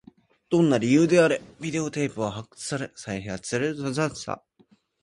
[0.49, 4.43] どんな理由であれ、ビデオテープは発掘され、再放送されることになった